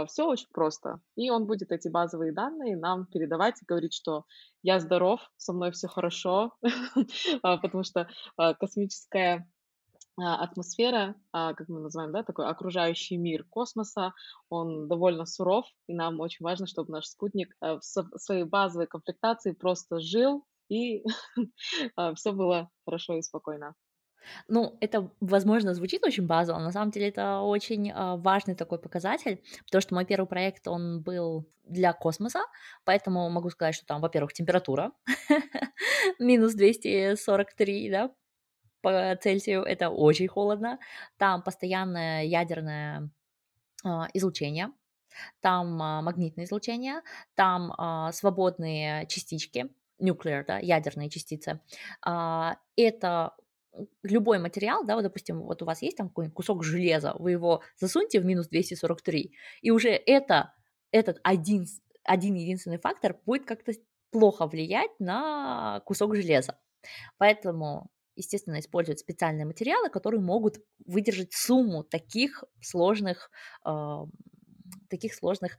[0.08, 1.02] Все очень просто.
[1.18, 4.24] И он будет эти базовые данные нам передавать и говорить, что
[4.64, 6.54] я здоров, со мной все хорошо,
[7.44, 9.48] а, потому что а, космическая
[10.18, 14.14] а, атмосфера, а, как мы называем, да, такой окружающий мир космоса,
[14.50, 19.54] он довольно суров, и нам очень важно, чтобы наш спутник э, в своей базовой комплектации
[19.54, 21.04] просто жил, и
[22.16, 23.76] все было хорошо и спокойно.
[24.48, 28.80] Ну, это, возможно, звучит очень базово, но на самом деле это очень а, важный такой
[28.80, 32.42] показатель, потому что мой первый проект, он был для космоса,
[32.86, 34.92] поэтому могу сказать, что там, во-первых, температура
[36.20, 38.12] минус 243, да,
[38.82, 40.80] по Цельсию, это очень холодно,
[41.18, 43.10] там постоянное ядерное
[43.84, 44.72] а, излучение,
[45.40, 47.02] там а, магнитное излучение,
[47.36, 49.70] там а, свободные частички,
[50.02, 51.62] nuclear, да, ядерные частицы.
[52.06, 53.36] А, это
[54.04, 57.62] любой материал, да, вот, допустим, вот у вас есть там какой-нибудь кусок железа, вы его
[57.78, 60.54] засуньте в минус 243, и уже это,
[60.92, 61.66] этот один,
[62.04, 63.74] один единственный фактор будет как-то
[64.12, 66.60] плохо влиять на кусок железа.
[67.18, 73.32] Поэтому, естественно, используют специальные материалы, которые могут выдержать сумму таких сложных,
[73.66, 74.06] э,
[74.90, 75.58] таких сложных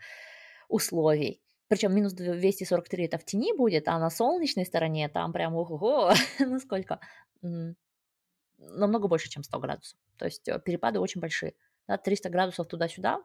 [0.69, 1.43] условий.
[1.73, 6.59] Причем минус 243 это в тени будет, а на солнечной стороне там прям ого, ну
[6.59, 7.01] сколько?
[8.59, 9.99] намного больше, чем 100 градусов.
[10.19, 11.55] То есть э, перепады очень большие.
[11.89, 13.23] Да, 300 градусов туда-сюда,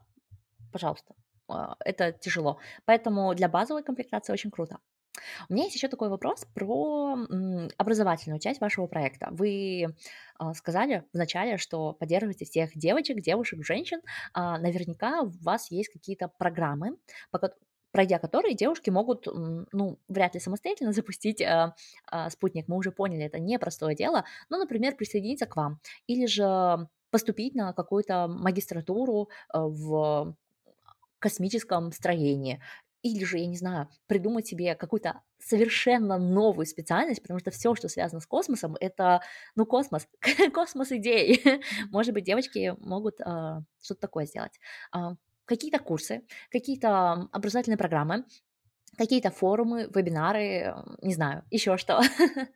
[0.72, 1.14] пожалуйста,
[1.50, 2.58] а, это тяжело.
[2.86, 4.78] Поэтому для базовой комплектации очень круто.
[5.50, 7.18] У меня есть еще такой вопрос про
[7.78, 9.28] образовательную часть вашего проекта.
[9.32, 9.94] Вы
[10.40, 14.00] а, сказали вначале, что поддерживаете всех девочек, девушек, женщин.
[14.34, 16.96] А, наверняка у вас есть какие-то программы,
[17.98, 21.74] пройдя которые девушки могут, ну, вряд ли самостоятельно запустить э,
[22.12, 22.68] э, спутник.
[22.68, 24.24] Мы уже поняли, это непростое дело.
[24.50, 30.36] Ну, например, присоединиться к вам или же поступить на какую-то магистратуру э, в
[31.18, 32.62] космическом строении
[33.02, 37.90] или же, я не знаю, придумать себе какую-то совершенно новую специальность, потому что все, что
[37.90, 39.22] связано с космосом, это,
[39.56, 40.08] ну, космос,
[40.54, 41.42] космос идей.
[41.90, 44.60] Может быть, девочки могут э, что-то такое сделать.
[45.48, 48.26] Какие-то курсы, какие-то образовательные программы,
[48.98, 52.02] какие-то форумы, вебинары, не знаю, еще что.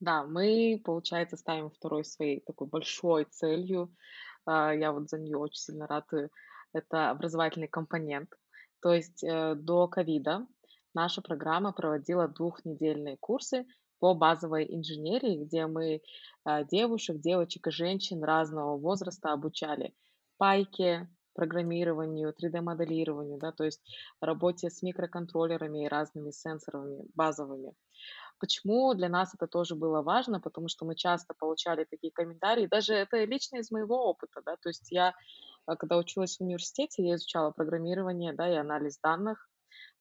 [0.00, 3.94] Да, мы, получается, ставим второй своей такой большой целью.
[4.46, 6.30] А, я вот за нее очень сильно ратую.
[6.72, 8.30] Это образовательный компонент.
[8.80, 10.46] То есть э, до ковида
[10.94, 13.66] наша программа проводила двухнедельные курсы
[13.98, 16.00] по базовой инженерии, где мы
[16.44, 19.94] а, девушек, девочек и женщин разного возраста обучали
[20.38, 23.80] пайке, программированию, 3D-моделированию, да, то есть
[24.20, 27.72] работе с микроконтроллерами и разными сенсорами базовыми.
[28.40, 30.40] Почему для нас это тоже было важно?
[30.40, 34.70] Потому что мы часто получали такие комментарии, даже это лично из моего опыта, да, то
[34.70, 35.14] есть я,
[35.66, 39.48] а, когда училась в университете, я изучала программирование, да, и анализ данных,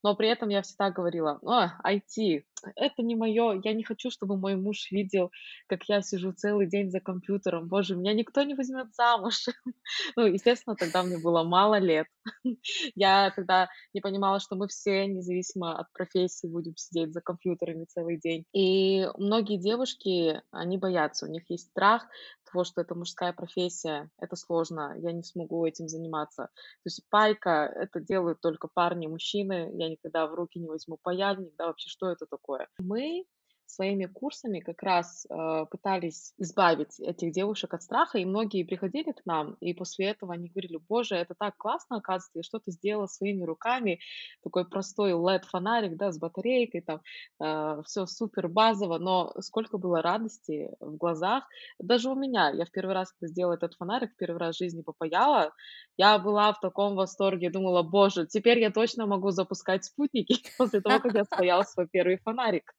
[0.04, 2.46] но при этом я всегда говорила: "А, IT-
[2.76, 5.32] это не мое, я не хочу, чтобы мой муж видел,
[5.68, 7.68] как я сижу целый день за компьютером.
[7.68, 9.46] Боже, меня никто не возьмет замуж".
[10.16, 12.08] Ну, естественно, тогда мне было мало лет.
[12.96, 18.18] Я тогда не понимала, что мы все, независимо от профессии, будем сидеть за компьютерами целый
[18.20, 18.46] день.
[18.54, 22.08] И многие девушки, они боятся, у них есть страх
[22.52, 26.44] того, что это мужская профессия, это сложно, я не смогу этим заниматься.
[26.46, 31.54] То есть пайка- это делают только парни, мужчины, я никогда в руки не возьму паяльник,
[31.58, 32.49] да, вообще, что это такое?
[32.80, 33.26] Мы
[33.70, 39.26] своими курсами как раз э, пытались избавить этих девушек от страха, и многие приходили к
[39.26, 43.44] нам, и после этого они говорили, боже, это так классно, оказывается, я что-то сделала своими
[43.44, 44.00] руками,
[44.44, 47.02] такой простой LED-фонарик, да, с батарейкой, там,
[47.42, 51.44] э, все супер базово, но сколько было радости в глазах,
[51.80, 54.82] даже у меня, я в первый раз, когда сделала этот фонарик, первый раз в жизни
[54.82, 55.54] попаяла,
[55.98, 61.00] я была в таком восторге, думала, боже, теперь я точно могу запускать спутники после того,
[61.00, 62.74] как я спаяла свой первый фонарик.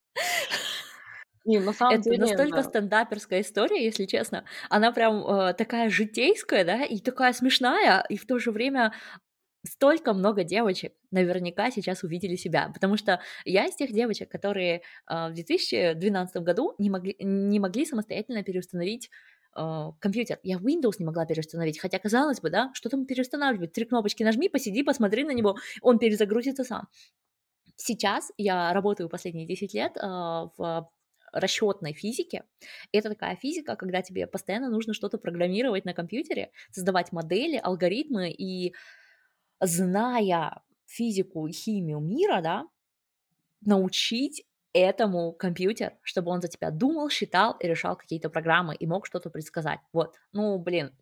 [1.43, 2.63] И на самом Это деле, настолько да.
[2.63, 4.45] стендаперская история, если честно.
[4.69, 8.93] Она прям э, такая житейская, да, и такая смешная, и в то же время
[9.65, 15.29] столько много девочек наверняка сейчас увидели себя, потому что я из тех девочек, которые э,
[15.29, 19.09] в 2012 году не могли, не могли самостоятельно переустановить
[19.55, 20.39] э, компьютер.
[20.43, 23.73] Я Windows не могла переустановить, хотя казалось бы, да, что там переустанавливать?
[23.73, 26.87] Три кнопочки нажми, посиди, посмотри на него, он перезагрузится сам.
[27.77, 30.89] Сейчас я работаю последние 10 лет э, в
[31.31, 32.43] расчетной физике.
[32.91, 38.73] Это такая физика, когда тебе постоянно нужно что-то программировать на компьютере, создавать модели, алгоритмы, и
[39.59, 42.67] зная физику и химию мира, да,
[43.61, 49.05] научить этому компьютер, чтобы он за тебя думал, считал и решал какие-то программы и мог
[49.05, 49.79] что-то предсказать.
[49.93, 50.95] Вот, ну, блин,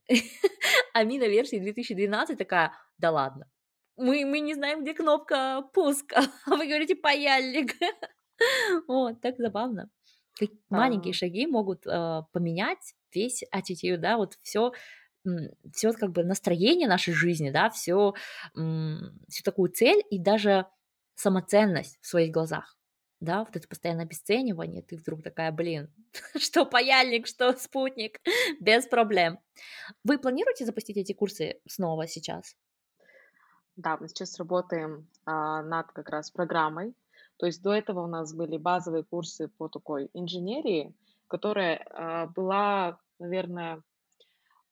[0.93, 3.47] Амина версии 2012 такая, да ладно,
[3.95, 7.75] мы, мы не знаем, где кнопка пуска, а вы говорите паяльник.
[8.87, 9.89] Вот, так забавно
[10.39, 14.71] как маленькие шаги могут э, поменять весь attitude, да, вот все
[15.73, 18.13] все как бы настроение нашей жизни, да, все,
[18.54, 20.65] всю такую цель и даже
[21.15, 22.78] самоценность в своих глазах,
[23.19, 25.93] да, вот это постоянное обесценивание, ты вдруг такая, блин,
[26.38, 28.19] что паяльник, что спутник,
[28.62, 29.39] без проблем.
[30.04, 32.56] Вы планируете запустить эти курсы снова сейчас?
[33.75, 36.93] Да, мы сейчас работаем а, над как раз программой,
[37.39, 40.93] то есть до этого у нас были базовые курсы по такой инженерии,
[41.28, 43.82] которая а, была, наверное,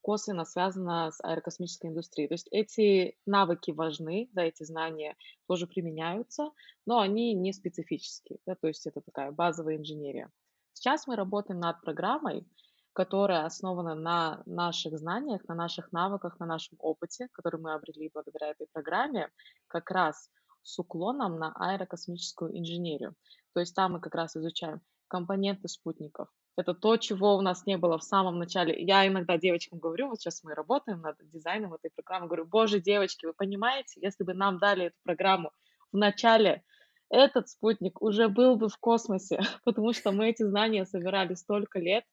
[0.01, 2.27] косвенно связана с аэрокосмической индустрией.
[2.27, 5.15] То есть эти навыки важны, да, эти знания
[5.47, 6.51] тоже применяются,
[6.85, 10.29] но они не специфические, да, то есть это такая базовая инженерия.
[10.73, 12.45] Сейчас мы работаем над программой,
[12.91, 18.51] которая основана на наших знаниях, на наших навыках, на нашем опыте, который мы обрели благодаря
[18.51, 19.29] этой программе,
[19.67, 20.29] как раз
[20.63, 23.15] с уклоном на аэрокосмическую инженерию.
[23.53, 26.29] То есть там мы как раз изучаем компоненты спутников.
[26.57, 28.75] Это то, чего у нас не было в самом начале.
[28.83, 33.27] Я иногда девочкам говорю, вот сейчас мы работаем над дизайном этой программы, говорю, боже, девочки,
[33.27, 35.51] вы понимаете, если бы нам дали эту программу
[35.91, 36.63] в начале,
[37.09, 42.03] этот спутник уже был бы в космосе, потому что мы эти знания собирали столько лет,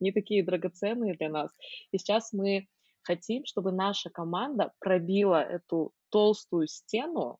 [0.00, 1.50] они такие драгоценные для нас.
[1.90, 2.68] И сейчас мы
[3.02, 7.38] хотим, чтобы наша команда пробила эту толстую стену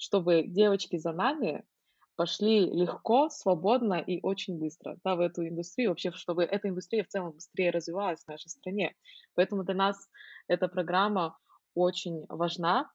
[0.00, 1.62] чтобы девочки за нами
[2.16, 7.08] пошли легко, свободно и очень быстро да, в эту индустрию, вообще, чтобы эта индустрия в
[7.08, 8.94] целом быстрее развивалась в нашей стране.
[9.34, 10.08] Поэтому для нас
[10.48, 11.38] эта программа
[11.74, 12.90] очень важна,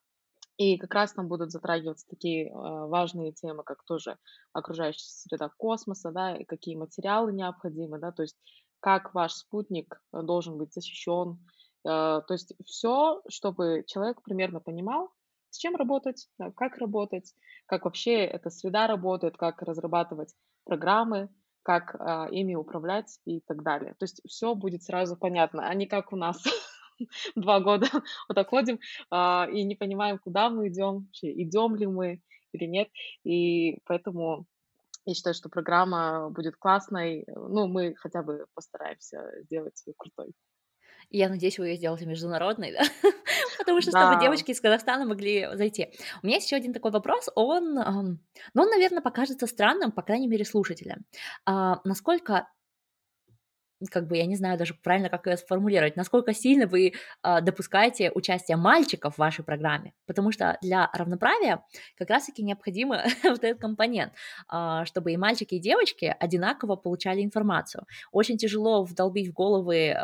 [0.56, 4.16] и как раз там будут затрагиваться такие э, важные темы, как тоже
[4.52, 8.36] окружающая среда космоса, да, и какие материалы необходимы, да, то есть
[8.80, 11.38] как ваш спутник э, должен быть защищен,
[11.84, 15.10] э, то есть все, чтобы человек примерно понимал,
[15.56, 17.34] с чем работать, как работать,
[17.66, 21.30] как вообще эта среда работает, как разрабатывать программы,
[21.62, 23.94] как а, ими управлять и так далее.
[23.98, 26.44] То есть все будет сразу понятно, а не как у нас
[27.36, 27.86] два года
[28.28, 28.78] вот так ходим
[29.10, 32.20] а, и не понимаем, куда мы идем, вообще идем ли мы
[32.52, 32.88] или нет.
[33.24, 34.46] И поэтому
[35.06, 37.24] я считаю, что программа будет классной.
[37.28, 40.34] Ну, мы хотя бы постараемся сделать ее крутой.
[41.10, 42.82] Я надеюсь, вы ее сделаете международной, да?
[43.58, 44.20] Потому что чтобы Да.
[44.20, 45.92] девочки из Казахстана могли зайти.
[46.22, 47.28] У меня есть еще один такой вопрос.
[47.34, 51.04] Он, ну, он, наверно, покажется странным, по крайней мере, слушателям.
[51.44, 52.48] А, насколько
[53.90, 58.10] как бы я не знаю даже правильно, как её сформулировать, насколько сильно вы, а, допускаете
[58.10, 59.92] участие мальчиков в вашей программе?
[60.06, 61.62] Потому что для равноправия
[61.96, 64.12] как раз таки необходимо вот этот компонент,
[64.48, 67.84] а, чтобы и мальчики, и девочки одинаково получали информацию.
[68.12, 69.96] Очень тяжело вдолбить в головы,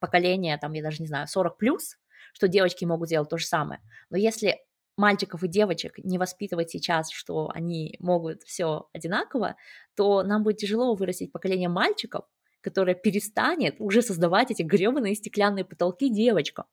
[0.00, 1.96] поколения, там, я даже не знаю, 40 плюс,
[2.32, 3.80] что девочки могут делать то же самое.
[4.10, 4.60] Но если
[4.96, 9.56] мальчиков и девочек не воспитывать сейчас, что они могут всё одинаково,
[9.96, 12.24] то нам будет тяжело вырастить поколение мальчиков,
[12.62, 16.64] которое перестанет уже создавать эти грёбаные стеклянные потолки девочкам.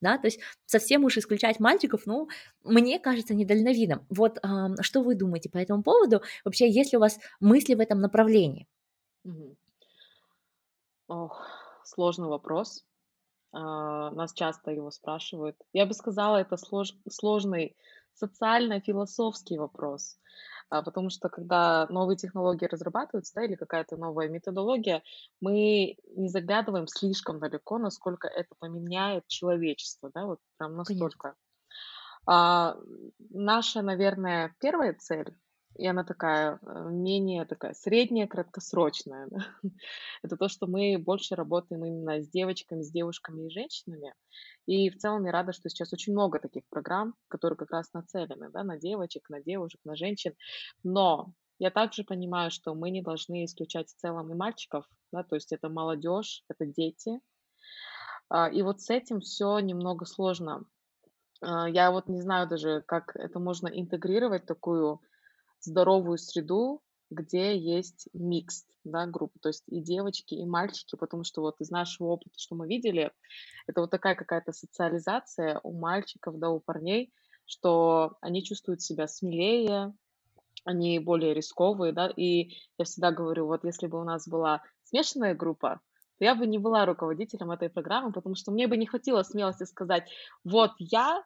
[0.00, 2.28] Да, то есть совсем уж исключать мальчиков, ну,
[2.64, 4.06] мне кажется недальновидным.
[4.10, 6.22] Вот, ам, что вы думаете по этому поводу?
[6.44, 8.66] Вообще, есть ли у вас мысли в этом направлении?
[11.08, 11.46] Ох,
[11.84, 12.84] сложный вопрос.
[13.52, 15.56] А, нас часто его спрашивают.
[15.72, 17.76] Я бы сказала, это слож сложный
[18.14, 20.18] социально-философский вопрос.
[20.70, 25.02] А, потому что когда новые технологии разрабатываются, да, или какая-то новая методология,
[25.40, 31.18] мы не заглядываем слишком далеко, насколько это поменяет человечество, да, вот прям Конечно.
[31.18, 31.36] настолько.
[32.26, 32.76] А,
[33.30, 35.34] наша, наверное, первая цель,
[35.76, 39.28] и она такая, э, менее такая средняя, краткосрочная,
[40.22, 44.14] это то, что мы больше работаем именно с девочками, с девушками и женщинами.
[44.66, 48.50] И в целом я рада, что сейчас очень много таких программ, которые как раз нацелены,
[48.50, 50.34] да, на девочек, на девушек, на женщин.
[50.82, 55.34] Но я также понимаю, что мы не должны исключать в целом и мальчиков, да, то
[55.34, 57.20] есть это молодежь, это дети.
[58.28, 60.64] А, и вот с этим всё немного сложно.
[61.40, 65.00] А, я вот не знаю даже, как это можно интегрировать, такую
[65.60, 70.96] здоровую среду, где есть микс, да, групп, то есть и девочки, и мальчики.
[70.96, 73.12] Потому что вот из нашего опыта, что мы видели,
[73.66, 77.12] это вот такая какая-то социализация у мальчиков, да, у парней,
[77.46, 79.94] что они чувствуют себя смелее,
[80.64, 82.12] они более рисковые, да.
[82.14, 85.80] И я всегда говорю, вот если бы у нас была смешанная группа,
[86.18, 89.64] то я бы не была руководителем этой программы, потому что мне бы не хватило смелости
[89.64, 90.10] сказать:
[90.44, 91.24] "Вот я,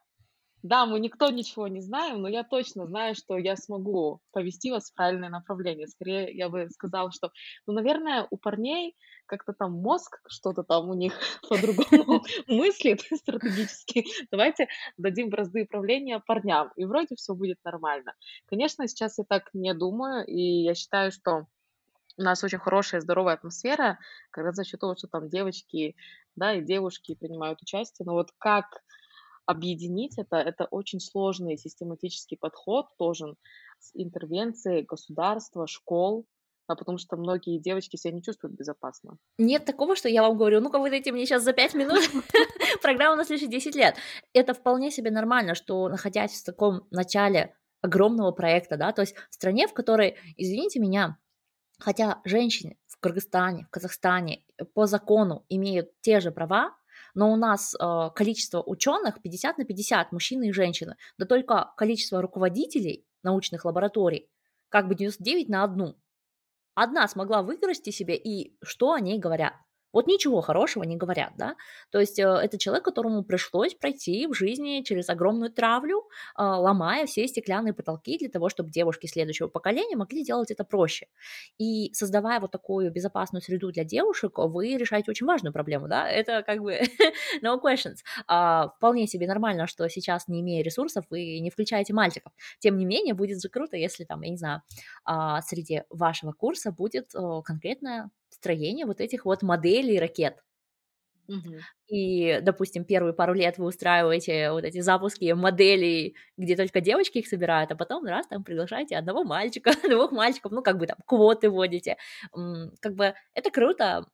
[0.63, 4.89] да, мы никто ничего не знаем, но я точно знаю, что я смогу повести вас
[4.89, 5.87] в правильное направление".
[5.87, 7.31] Скорее, я бы сказала, что,
[7.67, 8.95] ну, наверное, у парней
[9.25, 11.13] как-то там мозг, что-то там у них
[11.49, 14.05] по-другому мыслит стратегически.
[14.31, 18.13] Давайте дадим бразды правления парням, и вроде всё будет нормально.
[18.47, 21.47] Конечно, сейчас я так не думаю, и я считаю, что
[22.17, 23.99] у нас очень хорошая, здоровая атмосфера
[24.35, 25.95] раз за счет того, что там девочки,
[26.35, 28.05] да, и девушки принимают участие.
[28.05, 28.83] Но вот как
[29.45, 33.35] объединить это- это очень сложный систематический подход должен
[33.79, 36.25] с интервенцией государства, школ,
[36.67, 39.17] а, потому что многие девочки себя не чувствуют безопасно.
[39.37, 41.99] Нет такого, что я вам говорю: "Ну-ка, вы дайте мне щас за 5 минут
[42.81, 43.95] программу на следующие 10 лет".
[44.33, 49.33] Это вполне себе нормально, что, находясь в таком начале огромного проекта, да, то есть в
[49.33, 51.17] стране, в которой, извините меня,
[51.79, 56.77] хотя женщины в Кыргызстане, в Казахстане, э, по закону имеют те же права,
[57.15, 60.95] но у нас, а, количество учёных 50 на 50, мужчины и женщины.
[61.17, 64.29] Да только количество руководителей научных лабораторий
[64.69, 65.95] как бы 99 на 1.
[66.75, 69.53] 1 смогла вырасти себе, и что о ней говорят?
[69.93, 71.55] Вот ничего хорошего не говорят, да.
[71.91, 77.05] То есть, э, это человек, которому пришлось пройти в жизни через огромную травлю, а, ломая
[77.05, 81.07] все стеклянные потолки для того, чтобы девушки следующего поколения могли делать это проще.
[81.59, 86.09] И создавая вот такую безопасную среду для девушек, вы решаете очень важную проблему, да.
[86.09, 86.79] Это как бы
[87.43, 87.97] no questions.
[88.27, 92.33] А, вполне себе нормально, что сейчас, не имея ресурсов, вы не включаете мальчиков.
[92.59, 94.61] Тем не менее, будет же круто, если там, я не знаю,
[95.05, 100.43] а, среди вашего курса будет, э, конкретное строение вот этих вот моделей ракет.
[101.89, 107.27] И, допустим, первые пару лет вы устраиваете вот эти запуски моделей, где только девочки их
[107.27, 111.49] собирают, а потом раз там приглашаете 1 мальчика, 2 мальчиков, ну, как бы там квоты
[111.49, 111.97] вводите.
[112.81, 114.07] Как бы это круто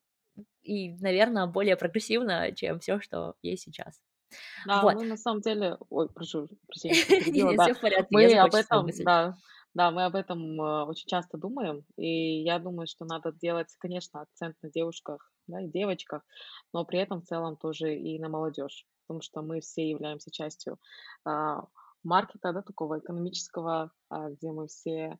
[0.64, 4.02] и, наверно, более прогрессивно, чем всё, что есть сейчас.
[4.66, 4.96] Да, Вот.
[4.96, 7.72] мы на самом деле ой, прошу прощения, перебила, да.
[8.10, 9.38] Мы об этом, да,
[9.74, 14.22] да, мы об этом, э, очень часто думаем, и я думаю, что надо делать, конечно,
[14.22, 16.24] акцент на девушках, да, и девочках,
[16.74, 20.78] но при этом в целом тоже и на молодежь, потому что мы все являемся частью,
[21.26, 21.66] а,
[22.04, 25.18] маркета, да, такого экономического, а, где мы все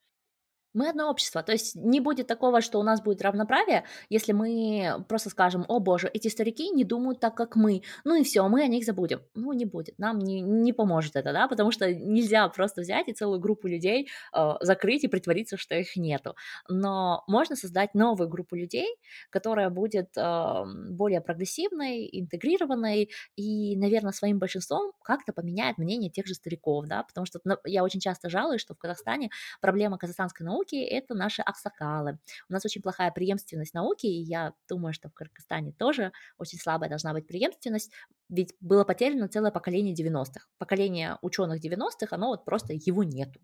[0.74, 5.04] Мы одно общество, то есть не будет такого, что у нас будет равноправие, если мы
[5.08, 8.64] просто скажем, о боже, эти старики не думают так, как мы, ну и все, мы
[8.64, 9.22] о них забудем.
[9.34, 13.14] Ну, не будет, нам не, не поможет это, да, потому что нельзя просто взять и
[13.14, 16.36] целую группу людей э, закрыть и притвориться, что их нету.
[16.68, 18.88] Но можно создать новую группу людей,
[19.32, 26.34] которая будет э, более прогрессивной, интегрированной и, наверное, своим большинством как-то поменяет мнение тех же
[26.36, 29.30] стариков, да, потому что я очень часто жалуюсь, что в Казахстане
[29.62, 32.20] проблема казахстанской науки науки– это наши аксакалы.
[32.50, 36.90] У нас очень плохая преемственность науки, и я думаю, что в Кыргызстане тоже очень слабая
[36.90, 37.92] должна быть преемственность,
[38.30, 40.48] ведь было потеряно целое поколение 90-х.
[40.58, 43.40] Поколение ученых 90-х, оно вот просто его нету.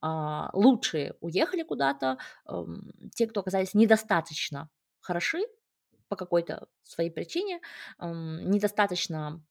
[0.00, 2.18] А, лучшие уехали куда-то,
[3.14, 4.68] те, кто оказались недостаточно
[5.00, 5.42] хороши
[6.08, 7.60] по какой-то своей причине,
[8.00, 9.42] недостаточно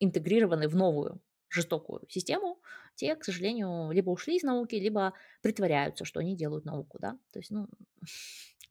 [0.00, 1.20] интегрированы в новую
[1.50, 2.60] жестокую систему,
[3.00, 7.38] те, к сожалению, либо ушли из науки, либо притворяются, что они делают науку, да, то
[7.38, 7.66] есть, ну,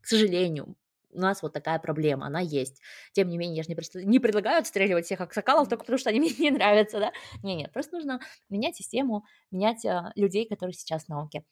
[0.02, 0.76] к сожалению,
[1.12, 2.80] у нас вот такая проблема, она есть.
[3.14, 3.96] Тем не менее, я же не, пред...
[3.96, 7.12] не предлагаю отстреливать всех аксакалов только потому, что они мне не нравятся, да?
[7.42, 8.20] Не-не, просто нужно
[8.50, 11.44] менять систему, менять а, людей, которые сейчас в науке.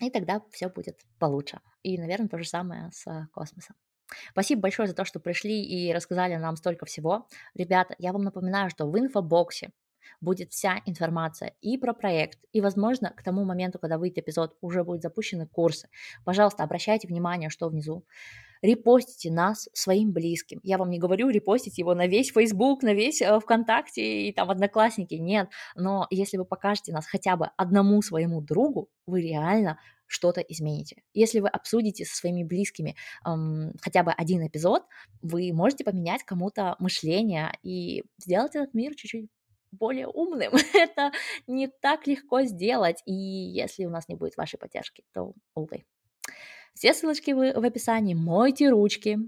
[0.00, 1.58] И тогда все будет получше.
[1.82, 3.74] И, наверное, то же самое с а, космосом.
[4.30, 7.26] Спасибо большое за то, что пришли и рассказали нам столько всего.
[7.54, 9.72] Ребята, я вам напоминаю, что в инфобоксе
[10.20, 14.84] будет вся информация и про проект, и, возможно, к тому моменту, когда выйдет эпизод, уже
[14.84, 15.88] будут запущены курсы.
[16.24, 18.04] Пожалуйста, обращайте внимание, что внизу.
[18.64, 20.58] Репостите нас своим близким.
[20.62, 24.50] Я вам не говорю репостить его на весь Facebook, на весь э, ВКонтакте и там
[24.50, 25.50] Одноклассники, нет.
[25.76, 31.02] Но если вы покажете нас хотя бы одному своему другу, вы реально что-то измените.
[31.12, 32.96] Если вы обсудите со своими близкими
[33.26, 34.84] эм, хотя бы один эпизод,
[35.20, 39.28] вы можете поменять кому-то мышление и сделать этот мир чуть-чуть
[39.78, 40.52] более умным.
[40.74, 41.12] Это
[41.46, 45.84] не так легко сделать, и если у нас не будет вашей поддержки, то, увы.
[46.74, 48.14] Все ссылочки в, в описании.
[48.14, 49.18] Мойте ручки,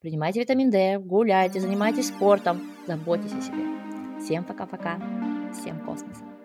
[0.00, 4.20] принимайте витамин D, гуляйте, занимайтесь спортом, заботьтесь о себе.
[4.20, 4.96] Всем пока-пока,
[5.52, 6.39] всем космоса.